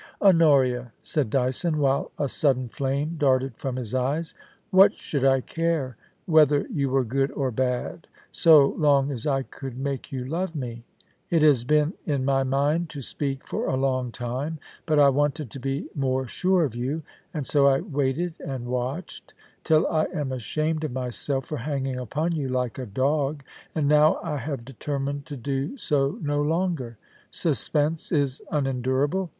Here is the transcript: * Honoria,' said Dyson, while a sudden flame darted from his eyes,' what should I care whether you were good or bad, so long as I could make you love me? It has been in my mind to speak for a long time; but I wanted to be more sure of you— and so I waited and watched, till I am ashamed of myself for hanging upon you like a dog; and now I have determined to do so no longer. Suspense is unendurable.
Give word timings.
* 0.15 0.19
Honoria,' 0.19 0.91
said 1.03 1.29
Dyson, 1.29 1.77
while 1.77 2.09
a 2.17 2.27
sudden 2.27 2.69
flame 2.69 3.17
darted 3.19 3.53
from 3.55 3.75
his 3.75 3.93
eyes,' 3.93 4.33
what 4.71 4.95
should 4.95 5.23
I 5.23 5.41
care 5.41 5.95
whether 6.25 6.65
you 6.73 6.89
were 6.89 7.03
good 7.03 7.29
or 7.33 7.51
bad, 7.51 8.07
so 8.31 8.69
long 8.79 9.11
as 9.11 9.27
I 9.27 9.43
could 9.43 9.77
make 9.77 10.11
you 10.11 10.25
love 10.25 10.55
me? 10.55 10.81
It 11.29 11.43
has 11.43 11.63
been 11.63 11.93
in 12.03 12.25
my 12.25 12.41
mind 12.41 12.89
to 12.89 13.03
speak 13.03 13.47
for 13.47 13.67
a 13.67 13.77
long 13.77 14.11
time; 14.11 14.57
but 14.87 14.97
I 14.97 15.09
wanted 15.09 15.51
to 15.51 15.59
be 15.59 15.87
more 15.93 16.25
sure 16.25 16.63
of 16.63 16.73
you— 16.73 17.03
and 17.35 17.45
so 17.45 17.67
I 17.67 17.81
waited 17.81 18.33
and 18.43 18.65
watched, 18.65 19.35
till 19.63 19.85
I 19.85 20.05
am 20.11 20.31
ashamed 20.31 20.83
of 20.83 20.93
myself 20.93 21.45
for 21.45 21.57
hanging 21.57 21.99
upon 21.99 22.31
you 22.31 22.49
like 22.49 22.79
a 22.79 22.87
dog; 22.87 23.43
and 23.75 23.87
now 23.87 24.17
I 24.23 24.37
have 24.37 24.65
determined 24.65 25.27
to 25.27 25.37
do 25.37 25.77
so 25.77 26.17
no 26.23 26.41
longer. 26.41 26.97
Suspense 27.29 28.11
is 28.11 28.41
unendurable. 28.51 29.29